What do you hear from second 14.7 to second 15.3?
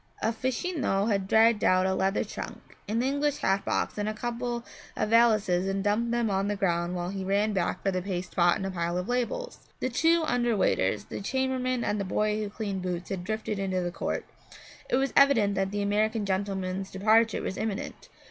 It was